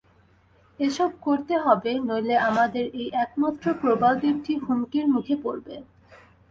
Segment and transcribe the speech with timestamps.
[0.79, 5.75] এসব করতে হবে, নইলে আমাদের এই একমাত্র প্রবালদ্বীপটি হুমকির মুখে পড়বে।